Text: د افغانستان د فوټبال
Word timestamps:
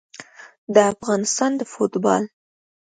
د 0.73 0.75
افغانستان 0.93 1.51
د 1.59 1.61
فوټبال 1.71 2.23